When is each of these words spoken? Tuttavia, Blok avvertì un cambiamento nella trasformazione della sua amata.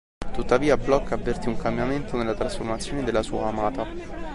Tuttavia, 0.33 0.77
Blok 0.77 1.11
avvertì 1.11 1.47
un 1.47 1.57
cambiamento 1.57 2.17
nella 2.17 2.33
trasformazione 2.33 3.03
della 3.03 3.21
sua 3.21 3.45
amata. 3.49 3.87